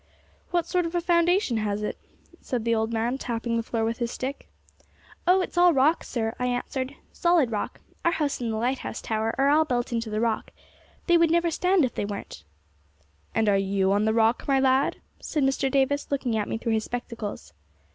'What 0.49 0.65
sort 0.65 0.87
of 0.87 0.95
a 0.95 0.99
foundation 0.99 1.57
has 1.57 1.83
it?' 1.83 1.99
said 2.41 2.65
the 2.65 2.73
old 2.73 2.91
man, 2.91 3.19
tapping 3.19 3.55
the 3.55 3.61
floor 3.61 3.85
with 3.85 3.99
his 3.99 4.09
stick. 4.09 4.47
'Oh, 5.27 5.41
it's 5.41 5.59
all 5.59 5.75
rock, 5.75 6.03
sir,' 6.03 6.33
I 6.39 6.47
answered, 6.47 6.95
'solid 7.13 7.51
rock; 7.51 7.81
our 8.03 8.13
house 8.13 8.41
and 8.41 8.51
the 8.51 8.57
lighthouse 8.57 8.99
tower 8.99 9.35
are 9.37 9.49
all 9.49 9.63
built 9.63 9.91
into 9.91 10.09
the 10.09 10.19
rock; 10.19 10.49
they 11.05 11.19
would 11.19 11.29
never 11.29 11.51
stand 11.51 11.85
if 11.85 11.93
they 11.93 12.05
weren't' 12.05 12.43
'And 13.35 13.47
are 13.47 13.59
you 13.59 13.91
on 13.91 14.05
the 14.05 14.13
Rock, 14.15 14.47
my 14.47 14.59
lad?' 14.59 14.95
said 15.19 15.43
Mr. 15.43 15.69
Davis, 15.69 16.09
looking 16.11 16.35
at 16.35 16.47
me 16.49 16.57
through 16.57 16.73
his 16.73 16.83
spectacles. 16.85 17.53